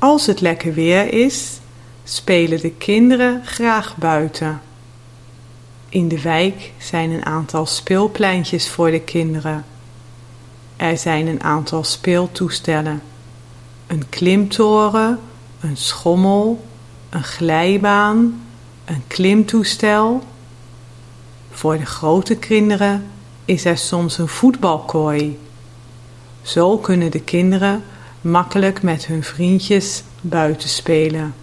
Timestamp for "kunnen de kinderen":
26.78-27.84